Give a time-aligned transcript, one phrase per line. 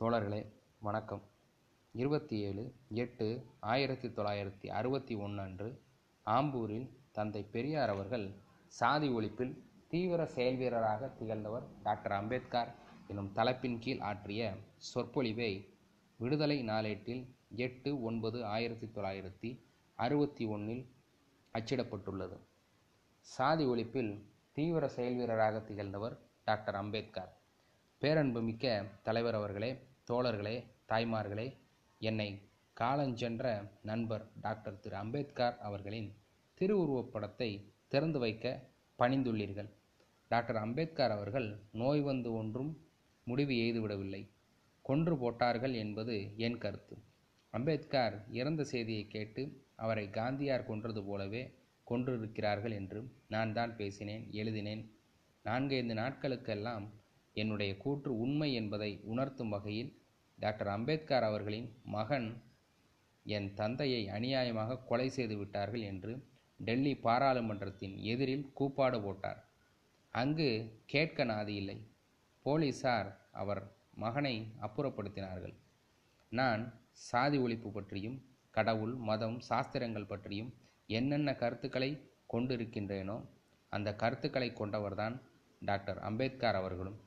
[0.00, 1.22] தோழர்களே வணக்கம்.
[1.92, 5.82] இருபத்தி ஏழு எட்டு ஆயிரத்தி தொள்ளாயிரத்தி அறுபத்தி ஒன்று அன்று
[6.26, 8.34] ஆம்பூரில் தந்தை பெரியார் அவர்கள்
[8.66, 9.58] சாதி ஒழிப்பில்
[9.88, 12.74] தீவிர செயல்வீரராக திகழ்ந்தவர் டாக்டர் அம்பேத்கர்
[13.08, 15.68] எனும் தலைப்பின் கீழ் ஆற்றிய சொற்பொழிவை
[16.18, 17.26] விடுதலை நாளேட்டில்
[17.56, 19.64] எட்டு ஒன்பது ஆயிரத்தி தொள்ளாயிரத்தி
[19.94, 20.88] அறுபத்தி ஒன்றில்
[21.52, 22.38] அச்சிடப்பட்டுள்ளது.
[23.20, 24.22] சாதி ஒழிப்பில்
[24.52, 27.38] தீவிர செயல்வீரராக திகழ்ந்தவர் டாக்டர் அம்பேத்கர்.
[28.00, 31.56] பேரன்புமிக்க தலைவர் அவர்களே தோழர்களே தாய்மார்களே
[31.98, 32.42] என்னை
[32.80, 33.44] காலஞ்சென்ற
[33.82, 34.96] நண்பர் டாக்டர் திரு.
[34.96, 36.08] அம்பேத்கர் அவர்களின்
[36.60, 37.48] திருவுருவப்படத்தை
[37.88, 38.46] திறந்து வைக்க
[38.98, 39.70] பணிந்துள்ளீர்கள்.
[40.28, 42.72] டாக்டர் அம்பேத்கர் அவர்கள் நோய் வந்து ஒன்றும்
[43.24, 44.22] முடிவு எய்துவிடவில்லை.
[44.82, 46.96] கொன்று போட்டார்கள் என்பது என் கருத்து.
[47.50, 49.44] அம்பேத்கர் இறந்த செய்தியை கேட்டு
[49.76, 51.42] அவரை காந்தியார் கொன்றது போலவே
[51.86, 54.82] கொன்றிருக்கிறார்கள் என்று நான் தான் பேசினேன் எழுதினேன்.
[55.42, 56.86] நான்கைந்து நாட்களுக்கெல்லாம்
[57.42, 59.90] என்னுடைய கூற்று உண்மை என்பதை உணர்த்தும் வகையில்
[60.38, 62.28] டாக்டர் அம்பேத்கர் அவர்களின் மகன்
[63.26, 66.12] என் தந்தையை அநியாயமாக கொலை செய்து விட்டார்கள் என்று
[66.60, 69.40] டெல்லி பாராளுமன்றத்தின் எதிரில் கூப்பாடு போட்டார்.
[70.14, 70.48] அங்கு
[70.92, 71.76] கேட்க நாதி இல்லை.
[72.46, 73.10] போலீசார்
[73.42, 73.62] அவர்
[74.04, 74.34] மகனை
[74.66, 75.54] அப்புறப்படுத்தினார்கள்.
[76.32, 76.62] நான்
[77.08, 78.18] சாதி ஒழிப்பு பற்றியும்
[78.54, 80.50] கடவுள் மதம் சாஸ்திரங்கள் பற்றியும்
[80.88, 81.90] என்னென்ன கருத்துக்களை
[82.32, 83.16] கொண்டிருக்கின்றேனோ
[83.72, 85.16] அந்த கருத்துக்களை கொண்டவர்தான்
[85.62, 86.98] டாக்டர் அம்பேத்கர் அவர்களும்.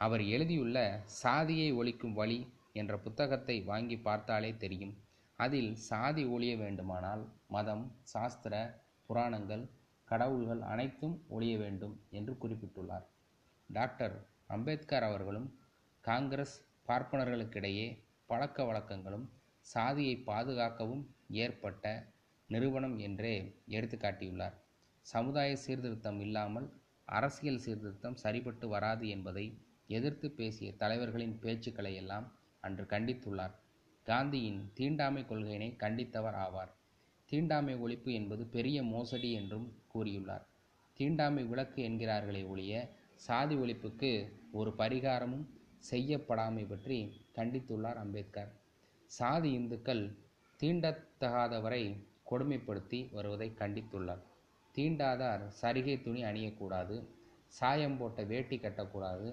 [0.00, 0.78] அவர் எழுதியுள்ள
[1.22, 2.38] சாதியை ஒழிக்கும் வழி
[2.72, 4.94] என்ற புத்தகத்தை வாங்கி பார்த்தாலே தெரியும்.
[5.38, 8.54] அதில் சாதி ஒழிய வேண்டுமானால் மதம் சாஸ்திர
[9.08, 9.64] புராணங்கள்
[10.08, 13.06] கடவுள்கள் அனைத்தும் ஒழிய வேண்டும் என்று குறிப்பிட்டுள்ளார்.
[13.70, 15.48] டாக்டர் அம்பேத்கர் அவர்களும்
[16.04, 16.56] காங்கிரஸ்
[16.88, 17.86] பார்ப்பனர்களுக்கிடையே
[18.30, 19.26] பழக்க வழக்கங்களும்
[19.66, 21.04] சாதியை பாதுகாக்கவும்
[21.44, 21.84] ஏற்பட்ட
[22.50, 23.34] நிறுவனம் என்றே
[23.76, 24.56] எடுத்துக்காட்டியுள்ளார்
[25.06, 26.68] சமுதாய சீர்திருத்தம் இல்லாமல்
[27.08, 29.46] அரசியல் சீர்திருத்தம் சரிபட்டு வராது என்பதை
[29.88, 32.26] எதிர்த்து பேசிய தலைவர்களின் பேச்சுக்களை எல்லாம்
[32.60, 33.54] அன்று கண்டித்துள்ளார்.
[34.04, 36.72] காந்தியின் தீண்டாமை கொள்கையினை கண்டித்தவர் ஆவார்.
[37.30, 40.44] தீண்டாமை ஒழிப்பு என்பது பெரிய மோசடி என்றும் கூறியுள்ளார்.
[40.94, 42.72] தீண்டாமை விளக்கு என்கிறார்களே ஒழிய
[43.14, 44.10] சாதி ஒழிப்புக்கு
[44.52, 45.46] ஒரு பரிகாரமும்
[45.90, 46.98] செய்யப்படாமை பற்றி
[47.34, 48.50] கண்டித்துள்ளார் அம்பேத்கர்.
[49.10, 50.04] சாதி இந்துக்கள்
[50.60, 51.82] தீண்டத்தகாதவரை
[52.30, 54.22] கொடுமைப்படுத்தி வருவதை கண்டித்துள்ளார்.
[54.74, 56.96] தீண்டாதார் சரிகை துணி அணியக்கூடாது
[57.48, 59.28] சாயம் போட்ட வேட்டி கட்டக்கூடாது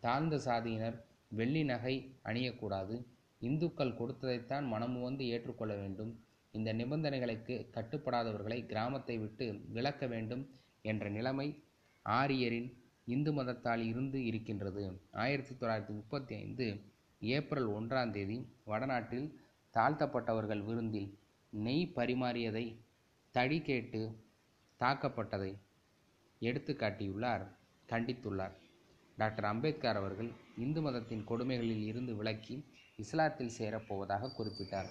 [0.00, 0.96] தாழ்ந்த சாதியினர்
[1.28, 1.94] வெள்ளி நகை
[2.24, 3.04] அணியக்கூடாது.
[3.40, 6.12] இந்துக்கள் கொடுத்ததைத்தான் மனமுவந்து ஏற்றுக்கொள்ள வேண்டும்.
[6.52, 10.44] இந்த நிபந்தனைகளுக்கு கட்டுப்படாதவர்களை கிராமத்தை விட்டு விலக்க வேண்டும்
[10.82, 11.48] என்ற நிலைமை
[12.06, 12.68] ஆரியரின்
[13.04, 14.84] இந்து மதத்தால் இருந்து இருக்கின்றது.
[15.12, 16.66] ஆயிரத்தி தொள்ளாயிரத்தி முப்பத்தி ஐந்து
[17.20, 19.28] ஏப்ரல் ஒன்றாம் தேதி வடநாட்டில்
[19.74, 21.10] தாழ்த்தப்பட்டவர்கள் விருந்தில்
[21.50, 22.64] நெய் பரிமாறியதை
[23.34, 24.00] தடி கேட்டு
[24.80, 25.52] தாக்கப்பட்டதை
[26.38, 27.44] எடுத்து காட்டியுள்ளார்
[27.88, 28.56] கண்டித்துள்ளார்.
[29.18, 32.56] டாக்டர் அம்பேத்கர் அவர்கள் இந்து மதத்தின் கொடுமைகளில் இருந்து விலக்கி
[32.98, 34.88] இஸ்லாத்தில் சேரப்போவதாக குறிப்பிட்டார்.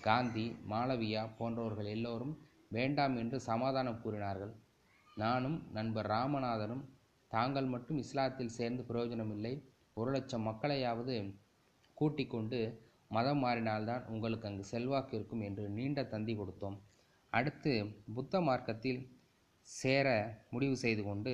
[0.00, 2.34] காந்தி மாளவியா போன்றவர்கள் எல்லோரும்
[2.68, 4.52] வேண்டாம் என்று சமாதானம் கூறினார்கள்.
[5.16, 6.84] நானும் நண்பர் ராமநாதனும்
[7.32, 9.54] தாங்கள் மட்டும் இஸ்லாத்தில் சேர்ந்து பிரயோஜனமில்லை.
[9.94, 11.16] ஒரு லட்சம் மக்களையாவது
[11.94, 12.58] கூட்டிக் கொண்டு
[13.08, 16.76] மதம் மாறினால்தான் உங்களுக்கு அங்கு செல்வாக்கு இருக்கும் என்று நீண்ட தந்தி கொடுத்தோம்.
[17.32, 17.72] அடுத்து
[18.14, 19.00] புத்த மார்க்கத்தில்
[19.68, 20.08] சேர
[20.50, 21.32] முடிவு செய்து கொண்டு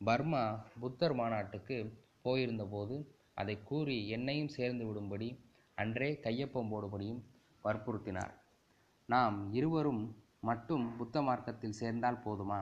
[0.00, 0.42] பர்மா
[0.80, 1.76] புத்தர் மாநாட்டுக்கு
[2.24, 2.96] போயிருந்தபோது
[3.34, 5.28] அதை கூறி என்னையும் சேர்ந்து விடும்படி
[5.74, 7.20] அன்றே கையொப்பம் போடும்படியும்
[7.64, 8.32] வற்புறுத்தினார்.
[9.08, 10.02] நாம் இருவரும்
[10.40, 12.60] மட்டும் புத்த மார்க்கத்தில் சேர்ந்தால் போதுமா?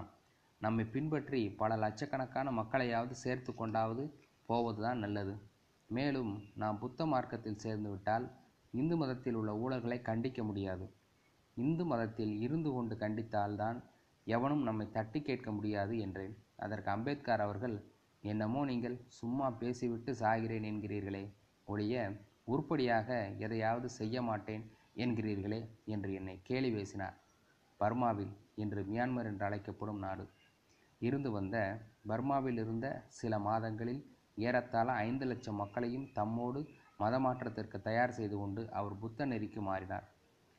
[0.61, 4.05] நம்மை பின்பற்றி பல லட்சக்கணக்கான மக்களையாவது சேர்த்து கொண்டாவது
[4.47, 5.35] போவதுதான் நல்லது.
[5.91, 8.27] மேலும் நாம் புத்த மார்க்கத்தில் சேர்ந்துவிட்டால்
[8.71, 10.87] இந்து மதத்தில் உள்ள ஊழல்களை கண்டிக்க முடியாது.
[11.57, 13.79] இந்து மதத்தில் இருந்து கொண்டு கண்டித்தால்தான்
[14.27, 16.35] எவனும் நம்மை தட்டி கேட்க முடியாது என்றேன்.
[16.65, 17.77] அதற்கு அம்பேத்கர் அவர்கள்
[18.23, 21.25] என்னமோ நீங்கள் சும்மா பேசிவிட்டு சாகிறேன் என்கிறீர்களே
[21.69, 21.95] ஒழிய
[22.45, 23.09] உருப்படியாக
[23.45, 24.65] எதையாவது செய்ய மாட்டேன்
[25.05, 27.17] என்கிறீர்களே என்று என்னை கேலி பேசினார்.
[27.81, 30.25] பர்மாவில் இன்று மியான்மர் என்று அழைக்கப்படும் நாடு.
[31.01, 31.57] இருந்து வந்த
[32.11, 32.87] பர்மாவில் இருந்த
[33.21, 34.03] சில மாதங்களில்
[34.39, 36.61] ஏறத்தாழ ஐந்து லட்சம் மக்களையும் தம்மோடு
[37.01, 40.07] மதமாற்றத்திற்கு தயார் செய்து கொண்டு அவர் புத்த நெறிக்கு மாறினார்.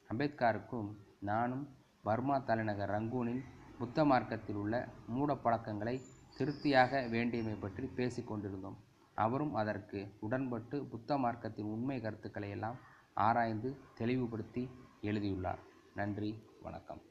[0.10, 0.90] அம்பேத்கருக்கும்
[1.30, 1.66] நானும்
[2.04, 3.44] பர்மா தலைநகர் ரங்கூனில்
[3.78, 6.02] புத்த மார்க்கத்தில் உள்ள மூடப்பழக்கங்களை
[6.38, 8.78] திருப்தியாக வேண்டியமை பற்றி பேசிக் கொண்டிருந்தோம்.
[9.16, 12.78] அவரும் அதற்கு உடன்பட்டு புத்த மார்க்கத்தின் உண்மை கருத்துக்களை எல்லாம்
[13.14, 14.70] ஆராய்ந்து தெளிவுபடுத்தி
[15.02, 15.60] எழுதியுள்ளார்.
[15.94, 17.02] நன்றி வணக்கம்.